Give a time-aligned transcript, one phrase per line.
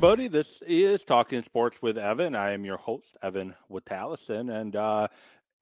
[0.00, 0.28] Everybody.
[0.28, 2.34] This is Talking Sports with Evan.
[2.34, 5.08] I am your host, Evan Witalison, and uh,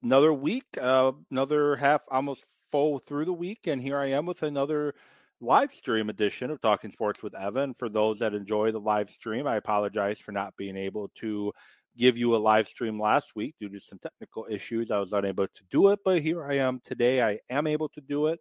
[0.05, 4.45] another week, uh, another half, almost full through the week, and here I am with
[4.45, 4.95] another
[5.41, 7.74] live stream edition of Talking Sports with Evan.
[7.74, 11.52] For those that enjoy the live stream, I apologize for not being able to
[11.96, 14.93] give you a live stream last week due to some technical issues.
[14.93, 17.23] I was unable to do it, but here I am today.
[17.24, 18.38] I am able to do it.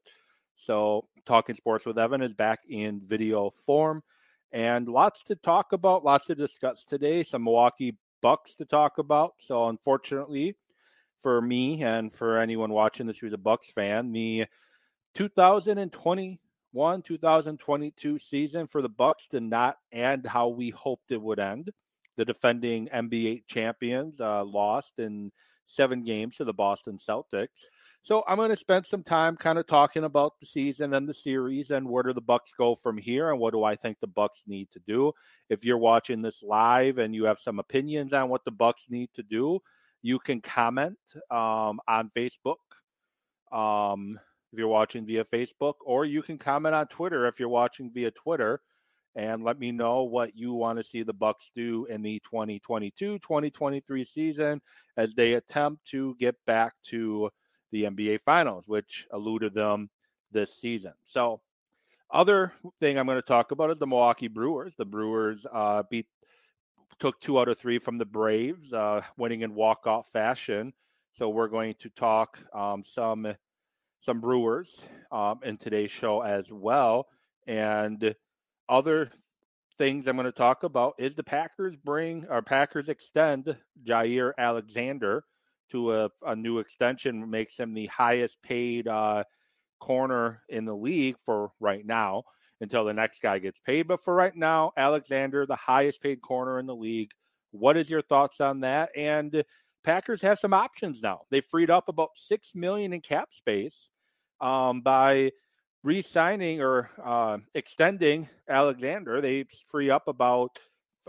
[0.57, 4.03] So, Talking Sports with Evan is back in video form
[4.51, 7.23] and lots to talk about, lots to discuss today.
[7.23, 9.33] Some Milwaukee Bucks to talk about.
[9.37, 10.55] So, unfortunately,
[11.21, 14.45] for me and for anyone watching this who's a Bucks fan, the
[15.15, 21.71] 2021 2022 season for the Bucks did not end how we hoped it would end.
[22.15, 25.31] The defending NBA champions uh, lost in
[25.65, 27.65] seven games to the Boston Celtics.
[28.07, 31.13] So I'm going to spend some time kind of talking about the season and the
[31.13, 34.07] series and where do the Bucks go from here and what do I think the
[34.07, 35.11] Bucks need to do.
[35.49, 39.09] If you're watching this live and you have some opinions on what the Bucks need
[39.15, 39.59] to do,
[40.03, 40.97] you can comment
[41.29, 42.55] um, on Facebook.
[43.51, 44.17] Um,
[44.53, 48.11] if you're watching via Facebook, or you can comment on Twitter if you're watching via
[48.11, 48.61] Twitter
[49.17, 54.07] and let me know what you want to see the bucks do in the 2022-2023
[54.07, 54.61] season
[54.95, 57.29] as they attempt to get back to
[57.71, 59.89] the NBA finals which eluded them
[60.31, 60.93] this season.
[61.05, 61.41] So
[62.11, 64.75] other thing I'm going to talk about is the Milwaukee Brewers.
[64.75, 66.07] The Brewers uh, beat
[66.99, 70.73] took two out of three from the Braves, uh, winning in walk-off fashion.
[71.13, 73.27] So we're going to talk um, some
[73.99, 77.07] some Brewers um, in today's show as well.
[77.47, 78.15] And
[78.69, 79.11] other
[79.77, 85.23] things I'm going to talk about is the Packers bring or Packers extend Jaire Alexander
[85.71, 89.23] to a, a new extension, makes him the highest paid uh,
[89.79, 92.23] corner in the league for right now
[92.61, 93.87] until the next guy gets paid.
[93.87, 97.11] But for right now, Alexander, the highest paid corner in the league.
[97.51, 98.89] What is your thoughts on that?
[98.95, 99.43] And
[99.83, 101.21] Packers have some options now.
[101.29, 103.89] They freed up about six million in cap space
[104.41, 105.31] um, by
[105.83, 110.59] re-signing or uh, extending Alexander, they free up about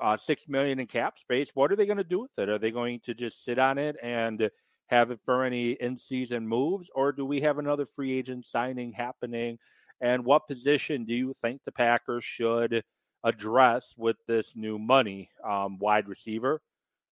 [0.01, 1.51] uh, six million in cap space.
[1.55, 2.49] What are they going to do with it?
[2.49, 4.51] Are they going to just sit on it and
[4.89, 9.59] have it for any in-season moves, or do we have another free agent signing happening?
[10.01, 12.83] And what position do you think the Packers should
[13.25, 15.29] address with this new money?
[15.45, 16.63] Um, wide receiver,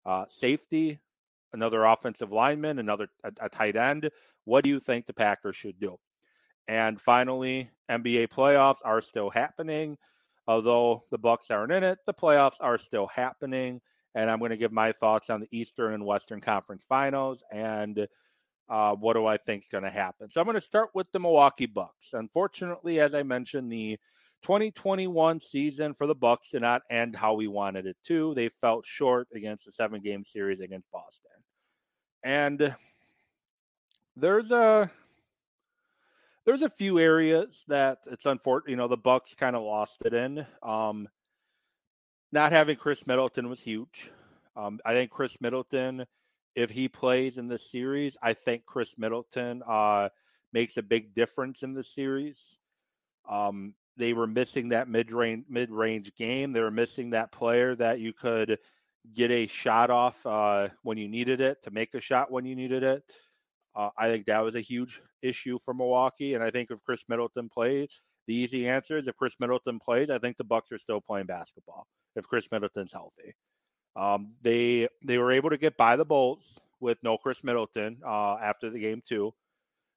[0.07, 1.01] uh, safety,
[1.53, 4.11] another offensive lineman, another a, a tight end.
[4.45, 5.99] What do you think the Packers should do?
[6.69, 9.97] And finally, NBA playoffs are still happening.
[10.47, 13.81] Although the Bucks aren't in it, the playoffs are still happening.
[14.15, 18.07] And I'm going to give my thoughts on the Eastern and Western Conference Finals and
[18.69, 20.29] uh, what do I think is going to happen.
[20.29, 22.11] So I'm going to start with the Milwaukee Bucks.
[22.13, 23.99] Unfortunately, as I mentioned, the
[24.43, 28.35] 2021 season for the Bucks did not end how we wanted it to.
[28.35, 31.31] They felt short against the seven game series against Boston.
[32.23, 32.75] And
[34.17, 34.91] there's a
[36.45, 38.71] there's a few areas that it's unfortunate.
[38.71, 40.47] You know, the Bucks kind of lost it in.
[40.63, 41.09] Um,
[42.33, 44.11] not having Khris Middleton was huge.
[44.57, 46.05] Um, I think Khris Middleton,
[46.55, 50.11] if he plays in this series, I think Khris Middleton uh,
[50.53, 52.39] makes a big difference in the series.
[53.29, 56.53] Um, they were missing that mid range mid range game.
[56.53, 58.59] They were missing that player that you could
[59.13, 62.57] get a shot off uh, when you needed it to make a shot when you
[62.57, 63.05] needed it.
[63.77, 67.05] Uh, I think that was a huge issue for Milwaukee, and I think if Khris
[67.09, 70.79] Middleton plays, the easy answer is if Khris Middleton plays, I think the Bucks are
[70.79, 73.35] still playing basketball if Khris Middleton's healthy.
[73.97, 78.37] Um, they they were able to get by the Bulls with no Khris Middleton uh,
[78.37, 79.33] after the game too,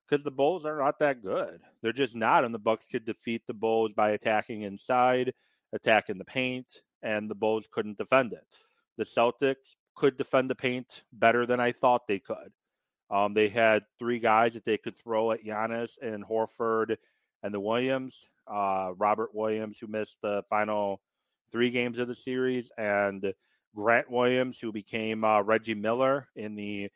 [0.07, 1.62] because the Bulls are not that good.
[1.81, 5.34] They're just not, and the Bucks could defeat the Bulls by attacking inside,
[5.74, 8.46] attacking the paint, and the Bulls couldn't defend it.
[8.98, 12.51] The Celtics could defend the paint better than I thought they could.
[13.09, 16.98] Um, they had three guys that they could throw at Giannis and Horford
[17.44, 18.27] and the Williams.
[18.48, 21.01] Uh, Robert Williams, who missed the final
[21.51, 23.33] three games of the series, and
[23.75, 26.89] Grant Williams, who became uh, Reggie Miller in the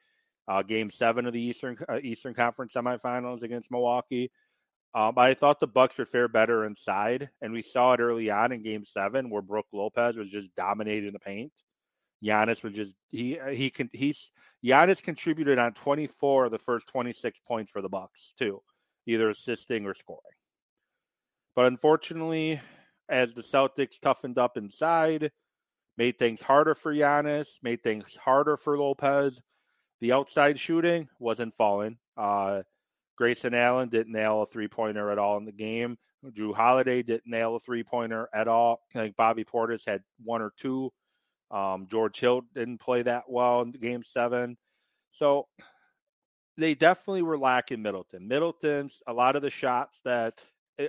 [0.47, 4.31] uh, Game Seven of the Eastern uh, Eastern Conference semifinals against Milwaukee.
[4.93, 8.51] Um, I thought the Bucks would fare better inside, and we saw it early on
[8.51, 11.53] in Game Seven where Brook Lopez was just dominating the paint.
[12.23, 14.29] Giannis was just he uh, he can he's
[14.63, 18.61] Giannis contributed on 24 of the first 26 points for the Bucks too,
[19.07, 20.21] either assisting or scoring.
[21.55, 22.61] But unfortunately,
[23.09, 25.31] as the Celtics toughened up inside,
[25.97, 29.41] made things harder for Giannis, made things harder for Lopez.
[29.99, 31.97] The outside shooting wasn't falling.
[32.17, 32.63] Uh,
[33.17, 35.97] Grayson Allen didn't nail a three pointer at all in the game.
[36.29, 38.81] Jrue Holiday didn't nail a three pointer at all.
[38.95, 40.91] I think Bobby Portis had one or two.
[41.51, 44.57] Um, George Hill didn't play that well in game seven.
[45.11, 45.47] So
[46.57, 48.27] they definitely were lacking Middleton.
[48.27, 50.39] Middleton's a lot of the shots that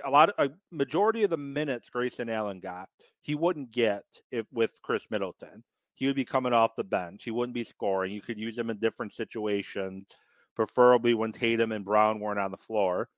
[0.03, 2.89] a lot of a majority of the minutes Grayson Allen got,
[3.21, 5.63] he wouldn't get if with Khris Middleton.
[5.95, 7.23] He would be coming off the bench.
[7.23, 8.11] He wouldn't be scoring.
[8.11, 10.07] You could use him in different situations,
[10.55, 13.09] preferably when Tatum and Brown weren't on the floor.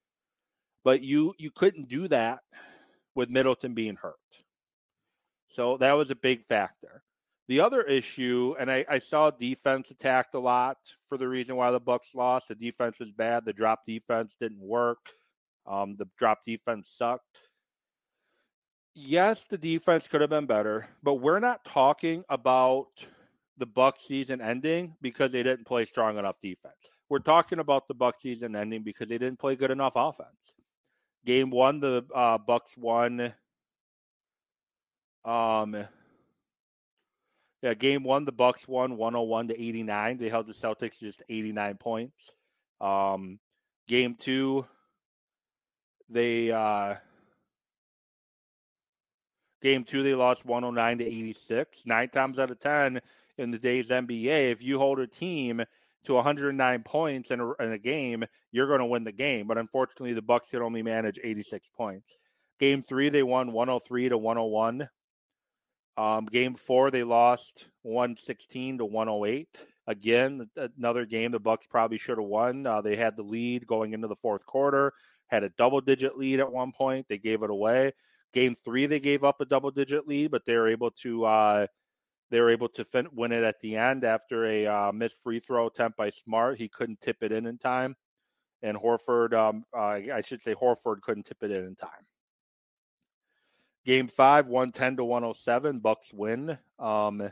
[0.83, 2.39] But you you couldn't do that
[3.15, 4.15] with Middleton being hurt.
[5.47, 7.01] So that was a big factor.
[7.47, 10.77] The other issue, and I, I, saw defense attacked a lot
[11.07, 12.47] for the reason why the Bucks lost.
[12.47, 13.45] The defense was bad.
[13.45, 15.13] The drop defense didn't work.
[15.67, 17.37] Um, the drop defense sucked.
[18.95, 22.87] Yes, the defense could have been better, but we're not talking about
[23.57, 26.73] the Bucks season ending because they didn't play strong enough defense.
[27.09, 30.55] We're talking about the Bucks season ending because they didn't play good enough offense.
[31.25, 33.33] Game one, the uh, Bucks won.
[35.23, 35.75] Um,
[37.65, 40.17] yeah, game one, the Bucks won 101 to 89.
[40.17, 42.35] They held the Celtics just 89 points.
[42.79, 43.39] Um,
[43.87, 44.67] game two,
[46.07, 46.93] they uh,
[49.63, 51.81] game two they lost 109 to 86.
[51.87, 53.01] Nine times out of ten
[53.39, 55.63] in the day's NBA, if you hold a team
[56.03, 59.47] to 109 points in a, in a game, you're going to win the game.
[59.47, 62.15] But unfortunately, the Bucks could only manage 86 points.
[62.59, 64.87] Game three, they won 103 to 101.
[65.97, 69.47] Um, game four, they lost 116 to 108.
[69.87, 72.65] Again, another game the Bucks probably should have won.
[72.65, 74.93] Uh, they had the lead going into the fourth quarter,
[75.27, 77.05] had a double digit lead at one point.
[77.07, 77.93] They gave it away.
[78.33, 81.67] Game three, they gave up a double digit lead, but they were able to uh,
[82.31, 85.39] they were able to fin- win it at the end after a uh, missed free
[85.39, 86.57] throw attempt by Smart.
[86.57, 87.95] He couldn't tip it in in time,
[88.61, 91.91] and Horford, um, uh, I should say Horford couldn't tip it in in time.
[93.85, 96.57] Game five, 110 to 107, Bucks win.
[96.79, 97.31] Um,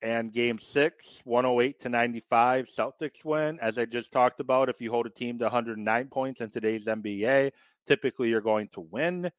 [0.00, 3.58] and game six, 108 to 95, Celtics win.
[3.60, 6.84] As I just talked about, if you hold a team to 109 points in today's
[6.84, 7.50] NBA,
[7.86, 9.30] typically you're going to win.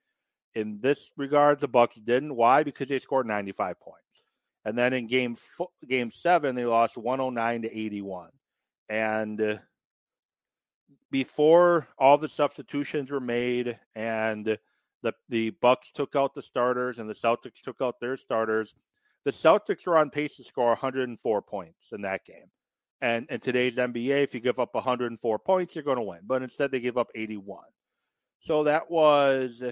[0.56, 2.36] In this regard, the Bucks didn't.
[2.36, 2.64] Why?
[2.64, 4.02] Because they scored 95 points.
[4.66, 5.38] And then in game
[5.88, 8.32] game seven, they lost 109 to 81.
[8.90, 9.58] And uh,
[11.10, 14.58] before all the substitutions were made and
[15.08, 18.76] the the Bucks took out the starters and the Celtics took out their starters.
[19.24, 22.50] The Celtics were on pace to score 104 points in that game.
[23.02, 26.22] And in today's NBA, if you give up 104 points, you're going to win.
[26.26, 27.64] But instead, they give up 81.
[28.40, 29.64] So that was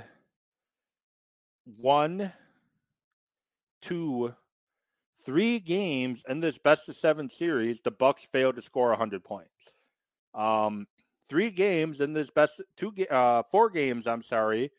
[1.78, 2.32] one,
[3.82, 4.34] two,
[5.26, 7.80] three games in this best of seven series.
[7.80, 9.74] The Bucks failed to score 100 points.
[10.34, 10.86] Um,
[11.30, 14.08] three games in this best two, uh, four games.
[14.08, 14.72] I'm sorry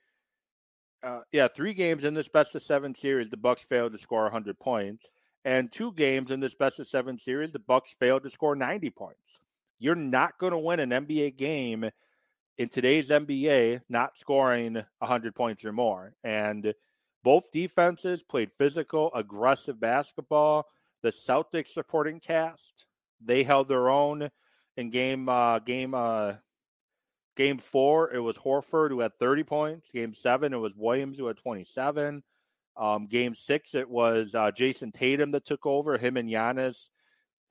[1.06, 4.24] uh, yeah, three games in this best of seven series, the Bucks failed to score
[4.24, 5.12] 100 points,
[5.44, 8.90] and two games in this best of seven series, the Bucks failed to score 90
[8.90, 9.38] points.
[9.78, 11.88] You're not going to win an NBA game
[12.58, 16.12] in today's NBA not scoring 100 points or more.
[16.24, 16.74] And
[17.22, 20.66] both defenses played physical, aggressive basketball.
[21.02, 22.86] The Celtics supporting cast,
[23.24, 24.28] they held their own
[24.76, 26.34] in game uh, game uh,
[27.36, 29.90] Game four, it was Horford who had 30 points.
[29.90, 32.22] Game seven, it was Williams who had 27.
[32.78, 35.96] Um, game six, it was uh, Jayson Tatum that took over.
[35.96, 36.88] Him and Giannis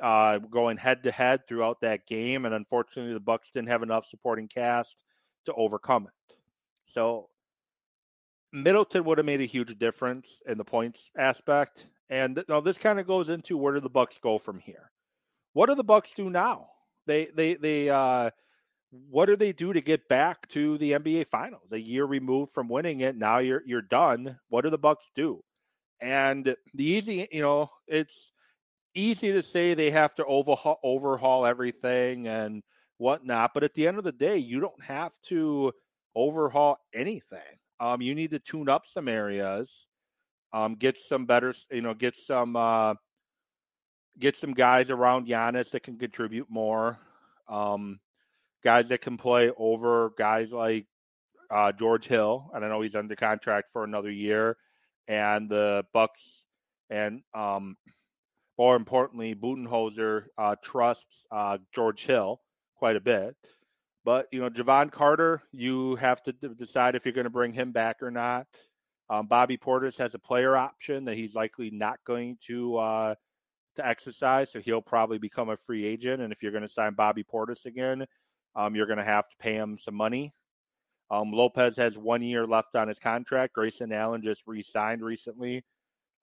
[0.02, 4.08] uh, going head to head throughout that game, and unfortunately, the Bucks didn't have enough
[4.08, 5.04] supporting cast
[5.46, 6.36] to overcome it.
[6.88, 7.30] So
[8.52, 11.88] Middleton would have made a huge difference in the points aspect.
[12.10, 14.92] And now this kind of goes into where do the Bucks go from here?
[15.54, 16.70] What do the Bucks do now?
[17.08, 18.32] They they they uh
[18.92, 21.72] what do they do to get back to the NBA Finals?
[21.72, 24.40] A year removed from winning it, now you're you're done.
[24.50, 25.42] What do the Bucks do?
[26.02, 28.32] And the easy, you know, it's
[28.94, 32.64] easy to say they have to overhaul overhaul everything and
[32.98, 35.74] whatnot, but at the end of the day, you don't have to
[36.16, 37.40] overhaul anything.
[37.80, 39.88] Um, you need to tune up some areas,
[40.54, 42.96] um, get some better, you know, get some uh,
[44.18, 47.00] get some guys around Giannis that can contribute more.
[47.48, 48.00] Um,
[48.66, 50.88] guys that can play over guys like
[51.52, 54.58] uh, George Hill, and I know he's under contract for another year,
[55.08, 56.46] and the Bucks,
[56.90, 57.78] and um,
[58.58, 62.42] more importantly, Budenholzer uh, trusts uh, George Hill
[62.76, 63.36] quite a bit.
[64.04, 67.54] But you know, Jevon Carter, you have to d- decide if you're going to bring
[67.54, 68.48] him back or not.
[69.10, 73.16] Um, Bobby Portis has a player option that he's likely not going to uh,
[73.76, 76.22] to exercise, so he'll probably become a free agent.
[76.22, 78.06] And if you're going to sign Bobby Portis again,
[78.56, 80.34] um, you're going to have to pay him some money.
[81.12, 83.54] Um, Lopez has one year left on his contract.
[83.54, 85.64] Grayson Allen just re-signed recently.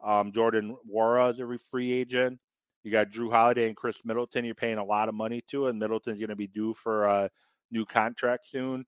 [0.02, 2.40] Um, Jordan Nwora is a free agent.
[2.82, 4.44] You got Jrue Holiday and Khris Middleton.
[4.44, 7.30] You're paying a lot of money to, and Middleton's going to be due for a
[7.70, 8.84] new contract soon.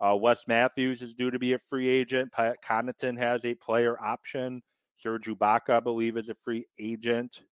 [0.00, 2.32] Uh, Wes Matthews is due to be a free agent.
[2.32, 4.62] Pat Connaughton has a player option.
[4.96, 7.42] Serge Ibaka, I believe, is a free agent.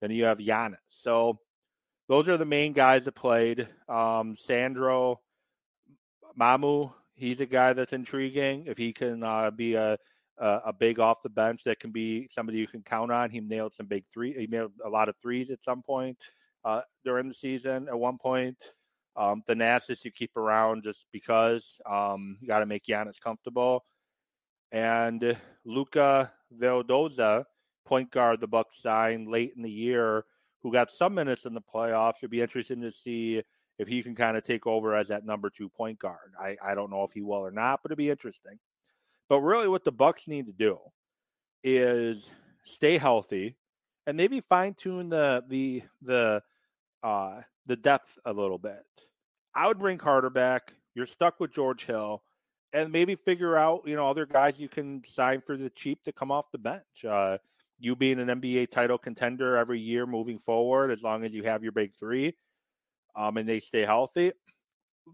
[0.00, 0.76] Then you have Giannis.
[0.88, 1.38] So
[2.08, 3.68] those are the main guys that played.
[3.88, 5.20] Um, Sandro
[6.38, 8.64] Mamu, he's a guy that's intriguing.
[8.66, 9.98] If he can uh, be a,
[10.38, 13.30] a, a big off the bench that can be somebody you can count on.
[13.30, 14.32] He nailed some big three.
[14.32, 16.18] He nailed a lot of threes at some point
[16.64, 17.88] uh, during the season.
[17.88, 18.56] At one point,
[19.16, 23.84] um, Thanasis you keep around just because um, you got to make Giannis comfortable.
[24.72, 27.44] And Luca Vildoza,
[27.86, 30.24] point guard, the Bucks signed late in the year,
[30.66, 32.14] who got some minutes in the playoffs.
[32.18, 33.40] It'd be interesting to see
[33.78, 36.32] if he can kind of take over as that number two point guard.
[36.40, 38.58] I, I don't know if he will or not, but it'd be interesting.
[39.28, 40.78] But really, what the Bucks need to do
[41.62, 42.28] is
[42.64, 43.54] stay healthy
[44.08, 46.42] and maybe fine tune the the the
[47.04, 48.82] uh, the depth a little bit.
[49.54, 50.72] I would bring Carter back.
[50.96, 52.24] You're stuck with George Hill,
[52.72, 56.12] and maybe figure out you know other guys you can sign for the cheap to
[56.12, 57.04] come off the bench.
[57.08, 57.38] Uh,
[57.78, 61.62] you being an NBA title contender every year moving forward, as long as you have
[61.62, 62.36] your big three,
[63.14, 64.32] um, and they stay healthy.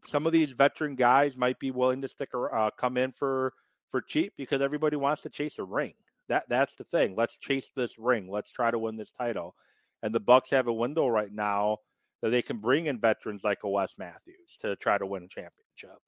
[0.06, 3.52] Some of these veteran guys might be willing to stick or uh, come in for
[3.90, 5.94] for cheap because everybody wants to chase a ring.
[6.28, 7.14] That that's the thing.
[7.16, 8.30] Let's chase this ring.
[8.30, 9.54] Let's try to win this title.
[10.02, 11.78] And the Bucks have a window right now
[12.22, 15.28] that they can bring in veterans like a Wes Matthews to try to win a
[15.28, 16.00] championship.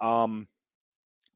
[0.00, 0.48] Um,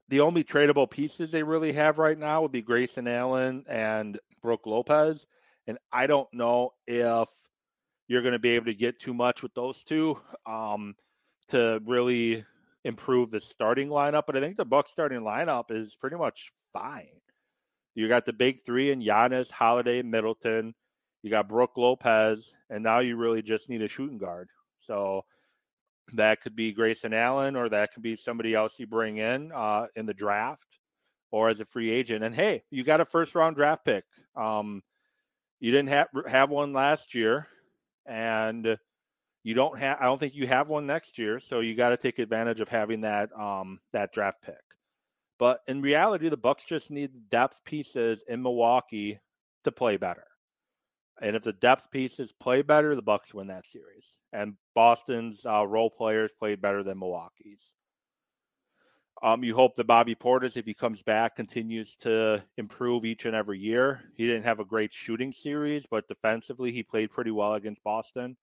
[0.08, 4.66] the only tradable pieces they really have right now would be Grayson Allen and Brook
[4.66, 5.26] Lopez.
[5.66, 7.28] And I don't know if
[8.08, 10.94] you're going to be able to get too much with those two um,
[11.48, 12.44] to really
[12.84, 14.24] improve the starting lineup.
[14.26, 17.08] But I think the Bucks starting lineup is pretty much fine.
[17.96, 20.74] You got the big three and Giannis, Holiday, Middleton.
[21.22, 24.50] You got Brook Lopez, and now you really just need a shooting guard.
[24.80, 25.24] So
[26.14, 29.86] that could be Grayson Allen, or that could be somebody else you bring in uh,
[29.96, 30.78] in the draft
[31.30, 32.24] or as a free agent.
[32.24, 34.04] And hey, you got a first round draft pick.
[34.36, 34.82] Um,
[35.60, 37.48] you didn't have have one last year,
[38.06, 38.78] and
[39.42, 39.98] you don't have.
[40.00, 42.68] I don't think you have one next year, so you got to take advantage of
[42.68, 44.54] having that um, that draft pick.
[45.38, 49.20] But in reality, the Bucks just need depth pieces in Milwaukee
[49.64, 50.24] to play better.
[51.20, 54.16] And if the depth pieces play better, the Bucks win that series.
[54.32, 57.70] And Boston's uh, role players played better than Milwaukee's.
[59.22, 63.34] Um, you hope that Bobby Portis, if he comes back, continues to improve each and
[63.34, 64.02] every year.
[64.14, 68.36] He didn't have a great shooting series, but defensively, he played pretty well against Boston.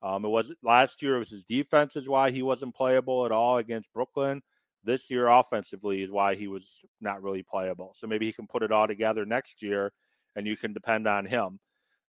[0.00, 1.16] Um, it was last year.
[1.16, 4.42] It was his defense is why he wasn't playable at all against Brooklyn.
[4.84, 7.92] This year, offensively, is why he was not really playable.
[7.96, 9.92] So maybe he can put it all together next year,
[10.36, 11.58] and you can depend on him.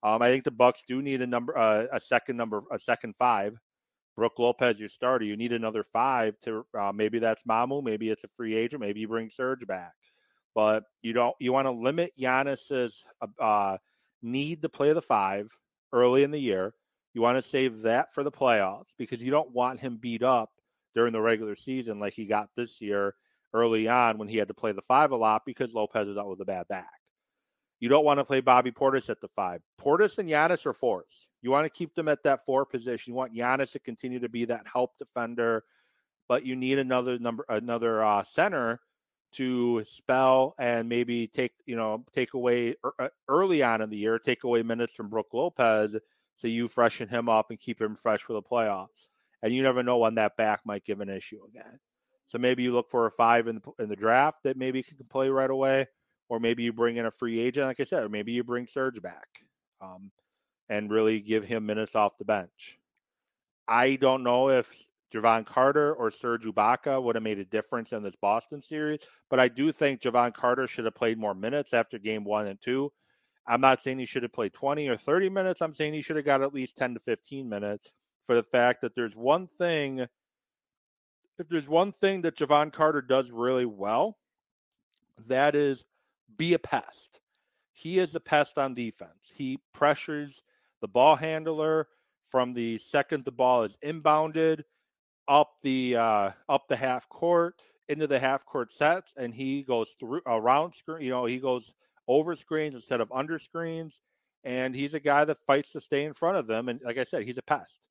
[0.03, 3.15] Um, I think the Bucks do need a number, uh, a second number, a second
[3.19, 3.57] five.
[4.17, 5.25] Brook Lopez, your starter.
[5.25, 9.01] You need another five to uh, maybe that's Mamu, maybe it's a free agent, maybe
[9.01, 9.95] you bring Serge back,
[10.55, 11.35] but you don't.
[11.41, 13.03] You want to limit Giannis's
[13.41, 13.79] uh,
[14.23, 15.49] need to play the five
[15.93, 16.75] early in the year.
[17.15, 20.51] You want to save that for the playoffs because you don't want him beat up
[20.95, 23.15] during the regular season like he got this year
[23.55, 26.29] early on when he had to play the five a lot because Lopez was out
[26.29, 27.02] with a bad back.
[27.83, 29.61] You don't want to play Bobby Portis at the five.
[29.77, 31.27] Portis and Giannis are fours.
[31.41, 33.11] You want to keep them at that four position.
[33.11, 35.65] You want Giannis to continue to be that help defender,
[36.29, 38.79] but you need another number, another uh, center
[39.33, 44.17] to spell and maybe take you know take away uh, early on in the year,
[44.21, 45.97] take away minutes from Brook Lopez,
[46.37, 49.09] so you freshen him up and keep him fresh for the playoffs.
[49.43, 51.81] And you never know when that back might give an issue again.
[52.29, 54.99] So maybe you look for a five in the, in the draft that maybe can
[55.11, 55.89] play right away
[56.33, 58.67] or maybe you bring in a free agent, like I said, or maybe you bring
[58.67, 59.29] Serge back
[59.83, 60.11] um,
[60.71, 62.79] and really give him minutes off the bench.
[63.69, 64.67] I don't know if
[65.15, 69.41] Jevon Carter or Serge Ibaka would have made a difference in this Boston series, but
[69.41, 72.91] I do think Jevon Carter should have played more minutes after game one and two.
[73.47, 75.61] I'm not saying he should have played 20 or 30 minutes.
[75.61, 77.93] I'm saying he should have got at least 10 to 15 minutes
[78.27, 80.07] for the fact that there's one thing.
[81.39, 84.17] If there's one thing that Jevon Carter does really well,
[85.27, 85.85] that is
[86.37, 87.21] be a pest.
[87.73, 89.33] He is a pest on defense.
[89.35, 90.43] He pressures
[90.81, 91.89] the ball handler
[92.31, 94.63] from the second the ball is inbounded
[95.29, 99.95] up the uh, up the half court into the half court sets, and he goes
[99.99, 101.03] through around screen.
[101.03, 101.73] You know, he goes
[102.09, 104.01] over screens instead of under screens,
[104.45, 106.69] and he's a guy that fights to stay in front of them.
[106.69, 107.89] And like I said, he's a pest.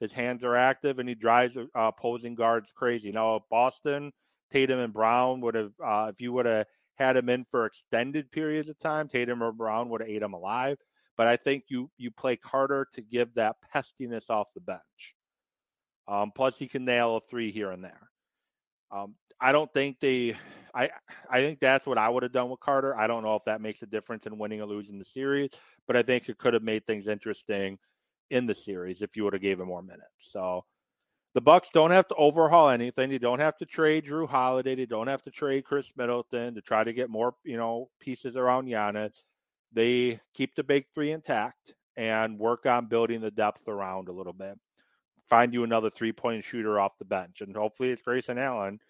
[0.00, 3.12] His hands are active, and he drives uh, opposing guards crazy.
[3.12, 4.12] Now, Boston,
[4.50, 8.30] Tatum and Brown would have, uh, if you would have had him in for extended
[8.30, 10.78] periods of time, Tatum or Brown would have ate him alive.
[11.16, 15.14] But I think you you play Carter to give that pestiness off the bench.
[16.08, 18.10] Um, plus, he can nail a three here and there.
[18.90, 20.36] Um, I don't think they.
[20.74, 20.90] I
[21.28, 22.96] I think that's what I would have done with Carter.
[22.96, 25.50] I don't know if that makes a difference in winning or losing the series,
[25.86, 27.78] but I think it could have made things interesting
[28.30, 30.06] in the series if you would have gave him more minutes.
[30.18, 30.64] So
[31.34, 33.10] the Bucks don't have to overhaul anything.
[33.10, 34.74] They don't have to trade Jrue Holiday.
[34.74, 38.36] They don't have to trade Khris Middleton to try to get more, you know, pieces
[38.36, 39.22] around Giannis.
[39.72, 44.34] They keep the big three intact and work on building the depth around a little
[44.34, 44.58] bit.
[45.30, 48.80] Find you another three point shooter off the bench, and hopefully it's Grayson Allen,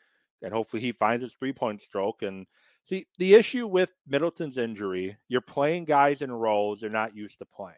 [0.42, 2.22] and hopefully he finds his three point stroke.
[2.22, 2.46] And
[2.86, 7.44] see, the issue with Middleton's injury, you're playing guys in roles they're not used to
[7.44, 7.76] playing.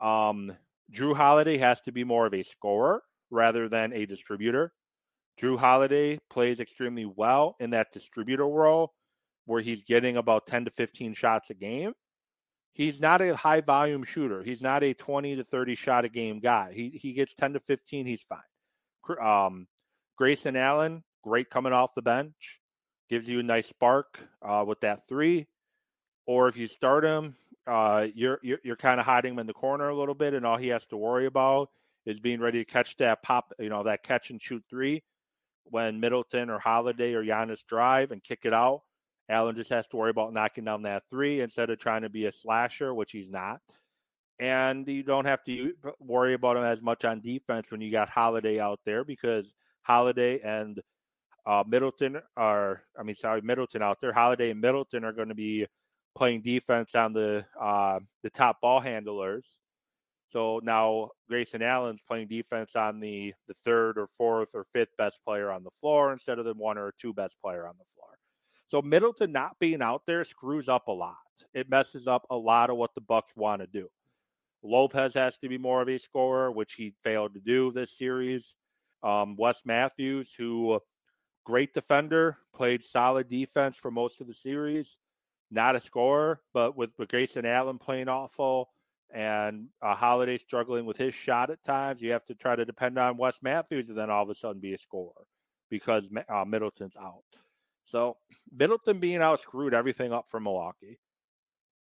[0.00, 0.56] Um,
[0.92, 4.72] Jrue Holiday has to be more of a scorer rather than a distributor.
[5.40, 8.92] Jrue Holiday plays extremely well in that distributor role
[9.46, 11.94] where he's getting about 10 to 15 shots a game.
[12.72, 14.42] He's not a high volume shooter.
[14.42, 16.72] He's not a 20 to 30 shot a game guy.
[16.74, 19.18] He he gets 10 to 15, he's fine.
[19.20, 19.66] Um,
[20.16, 22.60] Grayson Allen, great coming off the bench,
[23.08, 25.46] gives you a nice spark uh, with that three.
[26.26, 27.34] Or if you start him,
[27.66, 30.44] uh, you're you're, you're kind of hiding him in the corner a little bit, and
[30.44, 31.70] all he has to worry about
[32.08, 35.02] is being ready to catch that pop, you know, that catch and shoot three
[35.64, 38.80] when Middleton or Holiday or Giannis drive and kick it out.
[39.28, 42.24] Allen just has to worry about knocking down that three instead of trying to be
[42.24, 43.60] a slasher, which he's not.
[44.38, 48.08] And you don't have to worry about him as much on defense when you got
[48.08, 50.80] Holiday out there because Holiday and
[51.44, 54.14] uh, Middleton are, I mean, sorry, Middleton out there.
[54.14, 55.66] Holiday and Middleton are going to be
[56.16, 59.46] playing defense on the uh, the top ball handlers.
[60.28, 65.20] So now Grayson Allen's playing defense on the the third or fourth or fifth best
[65.24, 68.18] player on the floor instead of the one or two best player on the floor.
[68.68, 71.16] So Middleton not being out there screws up a lot.
[71.54, 73.88] It messes up a lot of what the Bucks want to do.
[74.62, 78.56] Lopez has to be more of a scorer, which he failed to do this series.
[79.02, 80.80] Um, Wes Matthews, who
[81.44, 84.98] great defender, played solid defense for most of the series
[85.50, 88.70] not a scorer, but with, with Grayson Allen playing awful
[89.10, 92.98] and a Holiday struggling with his shot at times, you have to try to depend
[92.98, 95.26] on Wes Matthews and then all of a sudden be a scorer
[95.70, 97.22] because uh, Middleton's out.
[97.86, 98.16] So
[98.52, 100.98] Middleton being out screwed everything up for Milwaukee.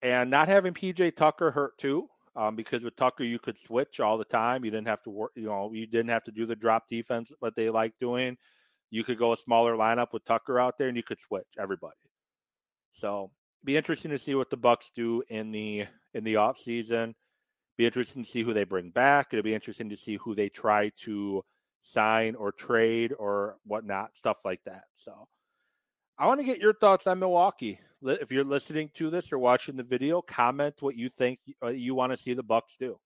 [0.02, 4.18] And not having PJ Tucker hurt too, um, because with Tucker you could switch all
[4.18, 4.64] the time.
[4.64, 7.32] You didn't have to work, you know, you didn't have to do the drop defense,
[7.40, 8.36] what they like doing.
[8.90, 11.96] You could go a smaller lineup with Tucker out there and you could switch everybody.
[12.92, 13.30] So
[13.66, 17.14] be interesting to see what the Bucks do in the in the off season.
[17.76, 19.28] Be interesting to see who they bring back.
[19.32, 21.42] It'll be interesting to see who they try to
[21.82, 24.84] sign or trade or whatnot, stuff like that.
[24.94, 25.26] So,
[26.16, 27.78] I want to get your thoughts on Milwaukee.
[28.02, 31.94] If you're listening to this or watching the video, comment what you think uh, you
[31.94, 32.96] want to see the Bucks do.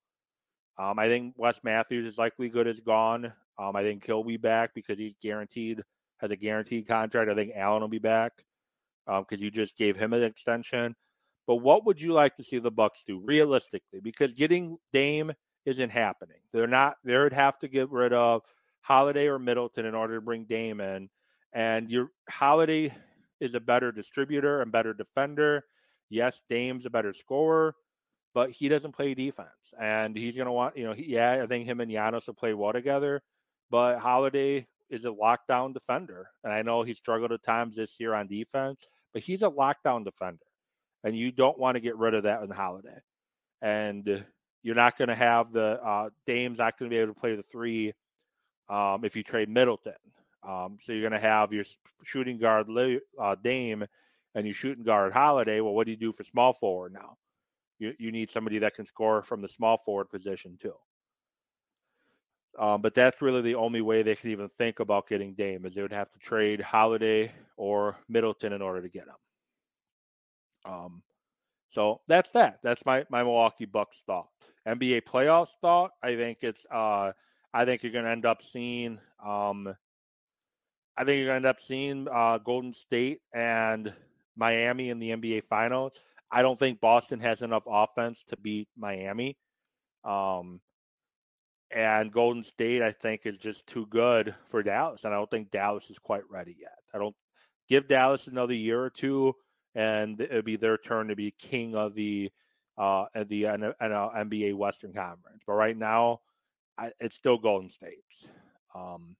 [0.78, 3.32] Um, I think Wes Matthews is likely good as gone.
[3.58, 5.82] Um, I think he'll be back because he's guaranteed
[6.18, 7.30] has a guaranteed contract.
[7.30, 8.44] I think Allen will be back
[9.06, 10.94] because um, you just gave him an extension.
[11.46, 14.00] But what would you like to see the Bucks do realistically?
[14.00, 15.32] Because getting Dame
[15.64, 16.38] isn't happening.
[16.52, 16.96] They're not.
[17.04, 18.42] They would have to get rid of
[18.82, 21.08] Holiday or Middleton in order to bring Dame in.
[21.52, 22.94] And your Holiday
[23.40, 25.64] is a better distributor and better defender.
[26.08, 27.74] Yes, Dame's a better scorer,
[28.34, 29.48] but he doesn't play defense.
[29.80, 32.34] And he's going to want, you know, he, yeah, I think him and Giannis will
[32.34, 33.22] play well together.
[33.70, 36.28] But Holiday is a lockdown defender.
[36.44, 40.04] And I know he struggled at times this year on defense, but he's a lockdown
[40.04, 40.44] defender.
[41.04, 42.98] And you don't want to get rid of that in holiday.
[43.62, 44.24] And
[44.62, 47.34] you're not going to have the uh, Dame's not going to be able to play
[47.34, 47.92] the three
[48.68, 49.94] um, if you trade Middleton.
[50.46, 51.64] Um, so you're going to have your
[52.04, 52.68] shooting guard
[53.18, 53.84] uh, Dame
[54.34, 55.60] and your shooting guard Holiday.
[55.60, 57.16] Well, what do you do for small forward now?
[57.78, 60.74] You you need somebody that can score from the small forward position too.
[62.60, 65.74] Um, but that's really the only way they could even think about getting Dame is
[65.74, 70.70] they would have to trade Holiday or Middleton in order to get him.
[70.70, 71.02] Um,
[71.70, 72.58] so that's that.
[72.62, 74.28] That's my my Milwaukee Bucks thought.
[74.68, 75.92] NBA playoffs thought.
[76.02, 76.66] I think it's.
[76.70, 77.12] Uh,
[77.54, 79.00] I think you're going to end up seeing.
[79.24, 79.74] Um,
[80.98, 83.90] I think you're going to end up seeing uh, Golden State and
[84.36, 86.04] Miami in the NBA Finals.
[86.30, 89.38] I don't think Boston has enough offense to beat Miami.
[90.04, 90.60] Um,
[91.70, 95.04] and Golden State, I think, is just too good for Dallas.
[95.04, 96.78] And I don't think Dallas is quite ready yet.
[96.92, 97.14] I don't
[97.68, 99.34] give Dallas another year or two,
[99.74, 102.30] and it'll be their turn to be king of the
[102.76, 105.42] uh, the NBA Western Conference.
[105.46, 106.20] But right now,
[106.78, 108.28] I, it's still Golden State's.
[108.74, 109.16] Um,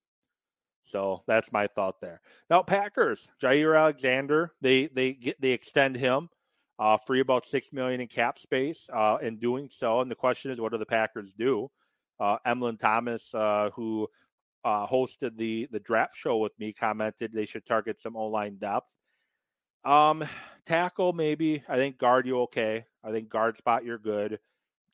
[0.84, 2.20] so that's my thought there.
[2.48, 6.28] Now Packers, Jaire Alexander, they they get they extend him,
[6.78, 8.88] uh, free about six million in cap space.
[8.92, 11.70] Uh, in doing so, and the question is, what do the Packers do?
[12.20, 14.06] Uh, Emlyn Thomas, uh, who
[14.64, 18.56] uh, hosted the the draft show with me, commented they should target some O line
[18.56, 18.86] depth.
[19.84, 20.24] Um,
[20.66, 21.64] tackle maybe.
[21.68, 22.84] I think guard you okay.
[23.02, 24.38] I think guard spot you're good.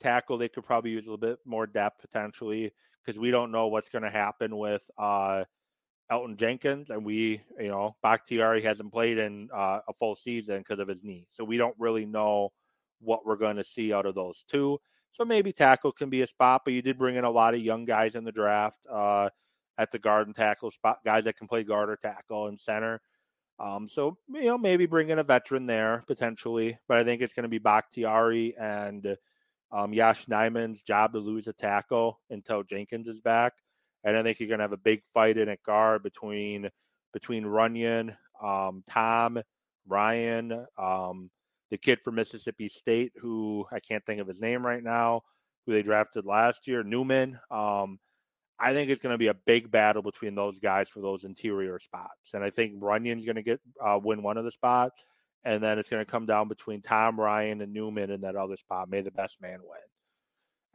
[0.00, 2.72] Tackle they could probably use a little bit more depth potentially
[3.04, 5.44] because we don't know what's going to happen with uh,
[6.10, 10.78] Elgton Jenkins, and we, you know, Bakhtiari hasn't played in uh, a full season because
[10.78, 12.52] of his knee, so we don't really know
[13.00, 14.78] what we're going to see out of those two.
[15.16, 17.62] So maybe tackle can be a spot, but you did bring in a lot of
[17.62, 19.30] young guys in the draft uh,
[19.78, 23.00] at the guard and tackle spot, guys that can play guard or tackle and center.
[23.58, 27.32] Um, so you know, maybe bring in a veteran there potentially, but I think it's
[27.32, 29.16] going to be Bakhtiari and
[29.72, 33.54] um, Yosh Nijman's job to lose a tackle until Jenkins is back,
[34.04, 36.68] and I think you're going to have a big fight in at guard between
[37.14, 39.40] between Runyan, um, Tom,
[39.88, 41.30] Rhyan, um,
[41.70, 45.22] the kid from Mississippi State who I can't think of his name right now,
[45.66, 47.38] who they drafted last year, Newman.
[47.50, 47.98] Um,
[48.58, 51.78] I think it's going to be a big battle between those guys for those interior
[51.78, 55.04] spots, and I think Runyan's going to get uh, win one of the spots,
[55.44, 58.56] and then it's going to come down between Tom Rhyan and Newman in that other
[58.56, 58.88] spot.
[58.88, 59.80] May the best man win,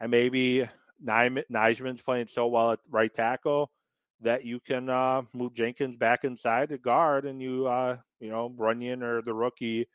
[0.00, 0.68] and maybe
[1.04, 3.72] Nijman's playing so well at right tackle
[4.20, 8.50] that you can uh, move Jenkins back inside to guard, and you uh, you know
[8.50, 9.88] Runyan or the rookie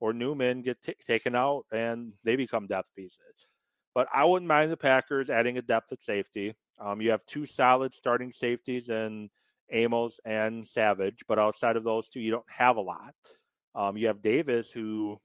[0.00, 3.48] or Newman get t- taken out, and they become depth pieces.
[3.94, 6.54] But I wouldn't mind the Packers adding a depth at safety.
[6.78, 9.30] Um, you have two solid starting safeties in
[9.70, 13.14] Amos and Savage, but outside of those two, you don't have a lot.
[13.74, 15.18] Um, you have Davis, who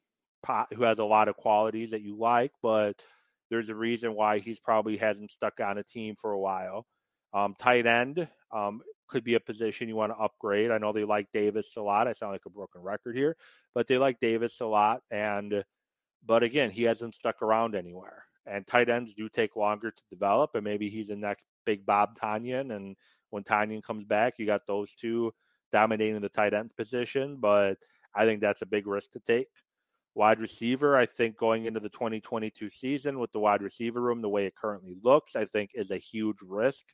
[0.74, 3.02] who has a lot of qualities that you like, but
[3.50, 6.86] there's a reason why he's probably hasn't stuck on a team for a while.
[7.34, 8.82] Um, tight end um,
[9.12, 10.72] could be a position you want to upgrade.
[10.72, 12.08] I know they like Davis a lot.
[12.08, 13.38] I sound like a broken record here,
[13.76, 15.02] but they like Davis a lot.
[15.12, 15.64] And
[16.26, 20.52] but again, he hasn't stuck around anywhere and tight ends do take longer to develop.
[20.56, 22.76] And maybe he's the next big Bob Tonyan.
[22.76, 22.96] And
[23.30, 25.34] when Tonyan comes back, you got those two
[25.72, 27.38] dominating the tight end position.
[27.40, 27.78] But
[28.16, 29.48] I think that's a big risk to take.
[30.14, 34.28] Wide receiver, I think going into the 2022 season with the wide receiver room the
[34.28, 36.86] way it currently looks, I think is a huge risk.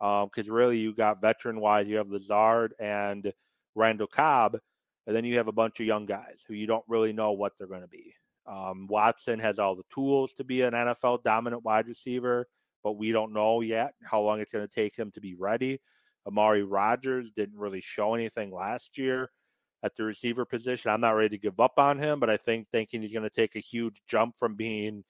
[0.00, 3.32] Because um, really, you got veteran wise, you have Lazard and
[3.74, 4.58] Randall Cobb,
[5.06, 7.52] and then you have a bunch of young guys who you don't really know what
[7.58, 8.14] they're going to be.
[8.46, 12.48] Um, Watson has all the tools to be an NFL dominant wide receiver,
[12.82, 15.80] but we don't know yet how long it's going to take him to be ready.
[16.26, 19.30] Amari Rogers didn't really show anything last year
[19.82, 20.90] at the receiver position.
[20.90, 23.30] I'm not ready to give up on him, but I think thinking he's going to
[23.30, 25.04] take a huge jump from being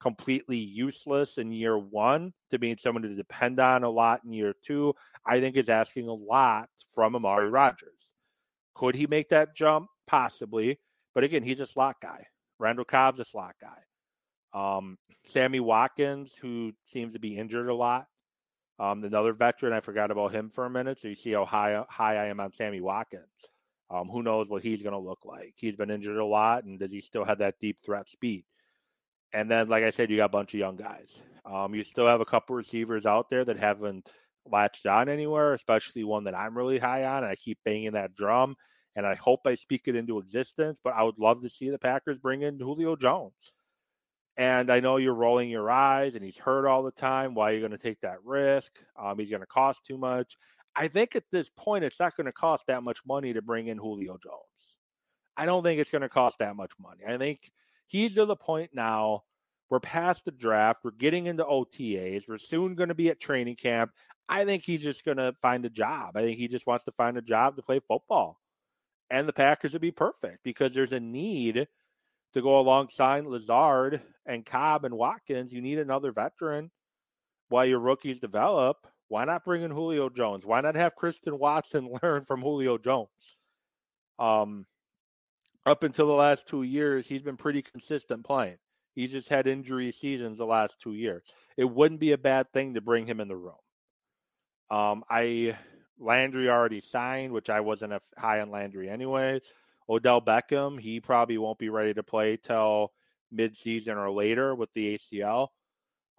[0.00, 4.54] completely useless in year one to being someone to depend on a lot in year
[4.64, 8.14] two, I think is asking a lot from Amari Rogers.
[8.74, 9.88] Could he make that jump?
[10.06, 10.78] Possibly.
[11.14, 12.26] But again, he's a slot guy.
[12.58, 13.78] Randall Cobb's a slot guy.
[14.52, 18.06] Um, Sammy Watkins, who seems to be injured a lot.
[18.78, 20.98] Um, another veteran, I forgot about him for a minute.
[20.98, 23.24] So you see how high high I am on Sammy Watkins.
[23.90, 25.54] Um, who knows what he's going to look like?
[25.56, 28.44] He's been injured a lot, and does he still have that deep threat speed?
[29.32, 31.20] And then, like I said, you got a bunch of young guys.
[31.44, 34.08] Um, you still have a couple receivers out there that haven't
[34.50, 37.18] latched on anywhere, especially one that I'm really high on.
[37.18, 38.56] And I keep banging that drum
[38.94, 40.78] and I hope I speak it into existence.
[40.82, 43.54] But I would love to see the Packers bring in Julio Jones.
[44.38, 47.34] And I know you're rolling your eyes, and he's hurt all the time.
[47.34, 48.70] Why are you going to take that risk?
[48.98, 50.36] Um, he's going to cost too much.
[50.74, 53.68] I think at this point, it's not going to cost that much money to bring
[53.68, 54.76] in Julio Jones.
[55.38, 57.02] I don't think it's going to cost that much money.
[57.08, 57.50] I think
[57.86, 59.22] he's to the point now.
[59.68, 60.80] We're past the draft.
[60.84, 62.28] We're getting into OTAs.
[62.28, 63.90] We're soon going to be at training camp.
[64.28, 66.16] I think he's just going to find a job.
[66.16, 68.38] I think he just wants to find a job to play football
[69.10, 71.68] and the Packers would be perfect because there's a need
[72.34, 75.52] to go alongside Lazard and Cobb and Watkins.
[75.52, 76.70] You need another veteran
[77.48, 78.86] while your rookies develop.
[79.08, 80.44] Why not bring in Julio Jones?
[80.44, 83.38] Why not have Christian Watson learn from Julio Jones?
[84.18, 84.66] Um,
[85.66, 88.56] up until the last two years, he's been pretty consistent playing.
[88.94, 91.22] He's just had injury seasons the last two years.
[91.56, 93.54] It wouldn't be a bad thing to bring him in the room.
[94.70, 95.56] Um, I
[95.98, 99.52] Landry already signed, which I wasn't high on Landry anyways.
[99.88, 102.92] Odell Beckham, he probably won't be ready to play till
[103.34, 105.48] midseason or later with the ACL.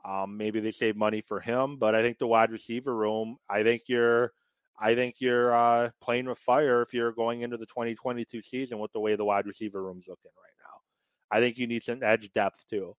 [0.06, 3.64] Um, maybe they save money for him, but I think the wide receiver room, I
[3.64, 4.32] think you're
[4.80, 8.92] I think you're uh, playing with fire if you're going into the 2022 season with
[8.94, 11.36] the way the wide receiver room's looking right now.
[11.36, 12.96] I think you need some edge depth too.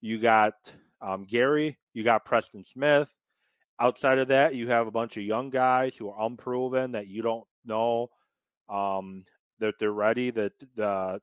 [0.00, 0.54] You got
[1.00, 3.14] um, Gary, you got Preston Smith,
[3.80, 7.22] outside of that, you have a bunch of young guys who are unproven that you
[7.22, 8.10] don't know
[8.68, 9.24] um,
[9.58, 10.30] that they're ready.
[10.30, 11.20] That the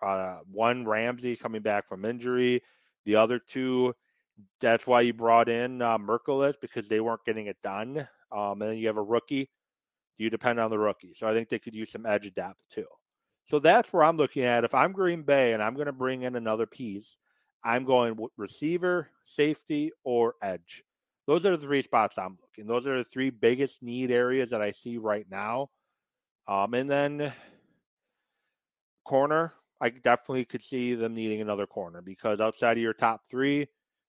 [0.00, 2.62] uh, one Ramsey coming back from injury,
[3.04, 3.94] the other two.
[4.60, 8.06] That's why you brought in uh, Mercilus because they weren't getting it done.
[8.32, 9.50] Um, and then you have a rookie.
[10.18, 12.62] Do you depend on the rookie, so I think they could use some edge depth
[12.70, 12.86] too.
[13.46, 14.64] So that's where I'm looking at.
[14.64, 17.16] If I'm Green Bay and I'm going to bring in another piece,
[17.62, 20.82] I'm going receiver, safety, or edge.
[21.26, 22.66] Those are the three spots I'm looking.
[22.66, 25.70] Those are the three biggest need areas that I see right now.
[26.48, 27.32] Um, and then
[29.04, 33.66] corner, I definitely could see them needing another corner because outside of your top three,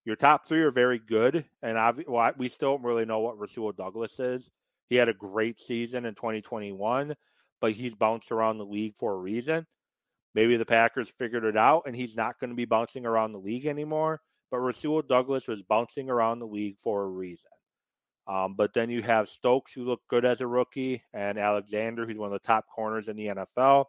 [0.08, 1.44] your top three are very good.
[1.62, 4.50] And I've, well, we still don't really know what Rasul Douglas is.
[4.90, 7.14] He had a great season in 2021,
[7.60, 9.68] but he's bounced around the league for a reason.
[10.34, 13.40] Maybe the Packers figured it out and he's not going to be bouncing around the
[13.40, 14.22] league anymore.
[14.50, 17.52] But Rasul Douglas was bouncing around the league for a reason.
[18.28, 22.18] Um, but then you have Stokes, who looked good as a rookie, and Alexander, who's
[22.18, 23.86] one of the top corners in the NFL,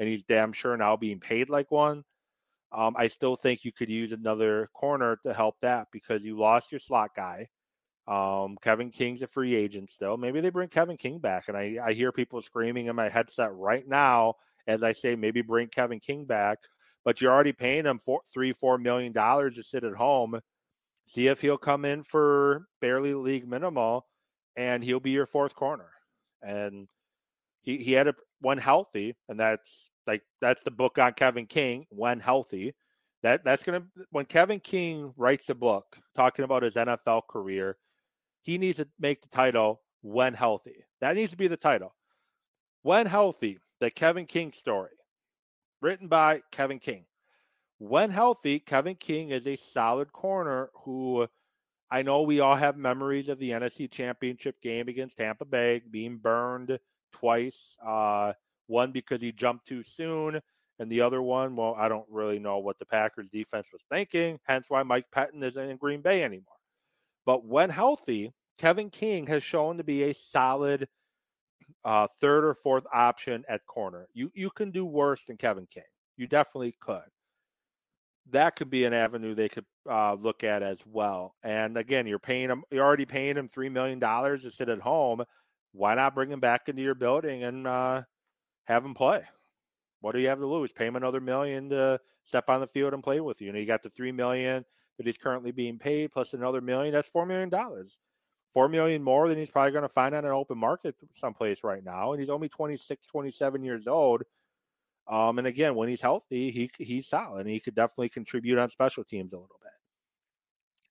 [0.00, 2.02] and he's damn sure now being paid like one.
[2.72, 6.70] Um, I still think you could use another corner to help that because you lost
[6.70, 7.48] your slot guy.
[8.06, 10.16] Um, Kevin King's a free agent still.
[10.16, 13.52] Maybe they bring Kevin King back, and I, I hear people screaming in my headset
[13.54, 14.34] right now
[14.66, 16.58] as I say, maybe bring Kevin King back.
[17.04, 20.40] But you're already paying him four, three, four million dollars to sit at home
[21.06, 24.06] See if he'll come in for barely league minimal,
[24.54, 25.90] and he'll be your fourth corner.
[26.40, 26.86] And
[27.62, 31.86] he he had a when healthy, and that's like that's the book on Kevin King
[31.90, 32.74] when healthy.
[33.22, 37.76] That that's gonna when Kevin King writes a book talking about his NFL career,
[38.42, 40.84] he needs to make the title when healthy.
[41.00, 41.94] That needs to be the title.
[42.82, 44.96] When healthy, the Kevin King story,
[45.82, 47.04] written by Kevin King
[47.80, 51.26] when healthy, Kevin King is a solid corner who
[51.90, 56.18] I know we all have memories of the NFC Championship game against Tampa Bay being
[56.18, 56.78] burned
[57.14, 57.76] twice.
[57.84, 58.34] Uh,
[58.70, 60.40] one because he jumped too soon,
[60.78, 64.40] and the other one, well, I don't really know what the Packers defense was thinking,
[64.44, 66.56] hence why Mike Pettine isn't in Green Bay anymore.
[67.26, 70.88] But when healthy, Kevin King has shown to be a solid
[71.84, 74.08] uh, third or fourth option at corner.
[74.14, 75.84] You you can do worse than Kevin King.
[76.16, 77.08] You definitely could
[78.32, 81.34] that could be an avenue they could uh, look at as well.
[81.42, 84.80] And again, you're paying them, you're already paying them three million dollars to sit at
[84.80, 85.24] home.
[85.72, 88.02] Why not bring him back into your building and uh,
[88.70, 89.22] have him play?
[90.00, 90.72] What do you have to lose?
[90.72, 93.52] Pay him another million to step on the field and play with you.
[93.52, 94.64] Know, you got the three million
[94.96, 96.92] that he's currently being paid plus another million.
[96.92, 97.98] That's four million dollars.
[98.54, 101.84] Four million more than he's probably going to find on an open market someplace right
[101.84, 102.12] now.
[102.12, 104.22] And he's only 26, 27 years old
[105.10, 108.70] um, and again, when he's healthy, he he's solid, and he could definitely contribute on
[108.70, 109.72] special teams a little bit.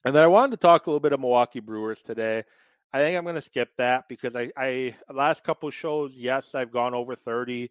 [0.04, 2.44] And then I wanted to talk a little bit of Milwaukee Brewers today.
[2.92, 6.72] I think I'm going to skip that because I, I last couple shows, yes, I've
[6.72, 7.70] gone over 30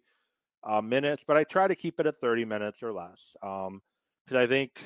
[0.63, 3.35] uh, minutes, but I try to keep it at 30 minutes or less.
[3.43, 3.81] Um,
[4.25, 4.79] because I think,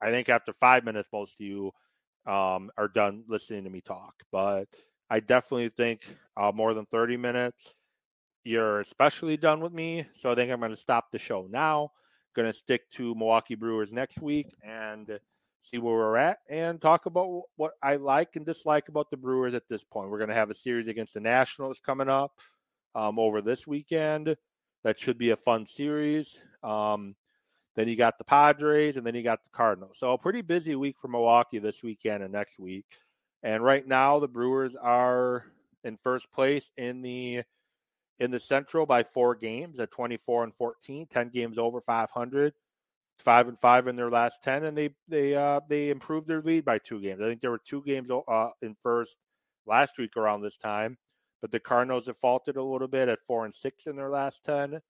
[0.00, 1.72] I think after five minutes, most of you
[2.26, 4.14] um, are done listening to me talk.
[4.30, 4.68] But
[5.10, 6.02] I definitely think
[6.36, 7.74] uh, more than 30 minutes
[8.44, 10.06] you're especially done with me.
[10.14, 11.92] So I think I'm going to stop the show now.
[12.34, 15.18] Going to stick to Milwaukee Brewers next week and
[15.62, 19.54] see where we're at and talk about what I like and dislike about the Brewers
[19.54, 20.10] at this point.
[20.10, 22.32] We're going to have a series against the Nationals coming up
[22.94, 24.36] um, over this weekend.
[24.84, 26.38] That should be a fun series.
[26.62, 27.16] Um,
[27.76, 29.98] then you got the Padres and then you got the Cardinals.
[29.98, 32.86] So a pretty busy week for Milwaukee this weekend and next week.
[33.42, 35.44] And right now the Brewers are
[35.84, 37.42] in first place in the
[38.18, 42.52] in the Central by four games at 24 and 14, 10 games over 500,
[43.18, 46.64] five and five in their last 10, and they they uh, they improved their lead
[46.64, 47.20] by two games.
[47.20, 49.16] I think there were two games uh, in first
[49.66, 50.96] last week around this time,
[51.40, 54.44] but the Cardinals have faltered a little bit at four and six in their last
[54.44, 54.80] 10,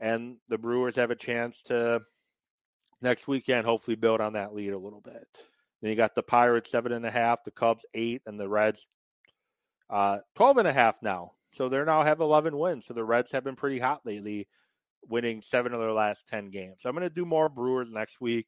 [0.00, 2.00] and the Brewers have a chance to
[3.00, 5.26] next weekend hopefully build on that lead a little bit.
[5.80, 8.86] Then you got the Pirates seven and a half, the Cubs eight, and the Reds
[9.90, 11.32] uh, 12 and a half now.
[11.52, 12.86] So they now have 11 wins.
[12.86, 14.48] So the Reds have been pretty hot lately,
[15.08, 16.76] winning seven of their last 10 games.
[16.80, 18.46] So I'm going to do more Brewers next week.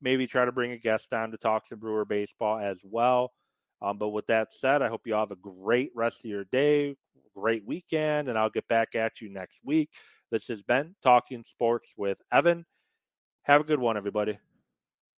[0.00, 3.32] Maybe try to bring a guest on to talk some Brewer baseball as well.
[3.82, 6.44] Um, but with that said, I hope you all have a great rest of your
[6.44, 6.96] day,
[7.34, 9.90] great weekend, and I'll get back at you next week.
[10.30, 12.64] This has been Talking Sports with Evan.
[13.42, 14.38] Have a good one, everybody.